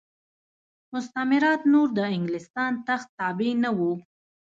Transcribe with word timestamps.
مستعمرات 0.93 1.61
نور 1.71 1.87
د 1.97 1.99
انګلستان 2.17 2.71
تخت 2.87 3.07
تابع 3.19 3.51
نه 3.63 3.69
وو. 3.77 3.93